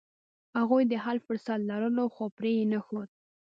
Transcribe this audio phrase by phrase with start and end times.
[0.59, 3.09] هغوی د حل فرصت لرلو، خو پرې یې نښود.